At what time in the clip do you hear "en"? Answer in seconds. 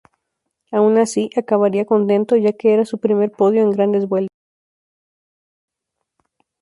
3.61-3.69